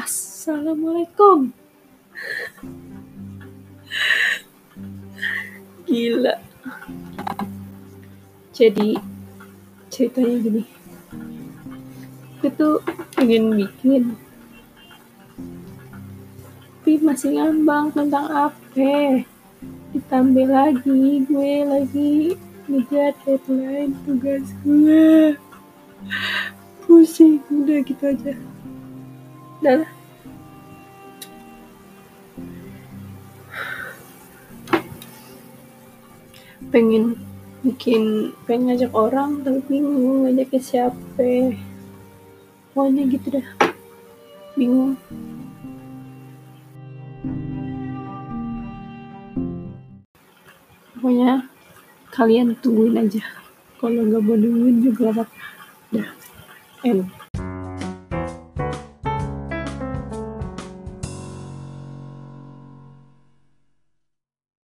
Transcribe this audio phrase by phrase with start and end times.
[0.00, 1.52] Assalamualaikum.
[5.84, 6.34] Gila.
[8.56, 8.96] Jadi
[9.92, 10.62] ceritanya gini.
[12.40, 12.76] Aku tuh
[13.20, 14.16] ingin bikin
[16.90, 19.22] tapi masih ngambang tentang apa
[19.94, 22.34] ditambah lagi gue lagi
[22.66, 25.38] ngejar deadline tugas gue
[26.82, 28.34] pusing udah gitu aja
[29.62, 29.86] udah.
[36.68, 37.16] Pengen
[37.64, 41.56] bikin pengen ngajak orang tapi bingung ngajaknya siapa.
[42.76, 43.46] Pokoknya gitu dah.
[44.60, 45.00] Bingung.
[51.00, 51.48] Pokoknya
[52.12, 53.24] kalian tungguin aja.
[53.80, 55.44] Kalau nggak mau nungguin juga apa-apa.
[55.96, 56.10] Dah.
[56.84, 57.29] End